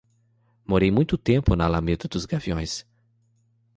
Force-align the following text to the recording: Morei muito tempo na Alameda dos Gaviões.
Morei 0.65 0.89
muito 0.89 1.15
tempo 1.15 1.55
na 1.55 1.65
Alameda 1.65 2.07
dos 2.07 2.25
Gaviões. 2.25 2.87